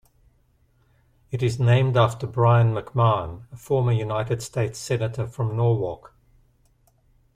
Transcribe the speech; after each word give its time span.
It 1.29 1.43
is 1.43 1.59
named 1.59 1.95
after 1.95 2.25
Brien 2.25 2.73
McMahon, 2.73 3.43
a 3.51 3.55
former 3.55 3.91
United 3.91 4.41
States 4.41 4.79
Senator 4.79 5.27
from 5.27 5.55
Norwalk. 5.55 6.15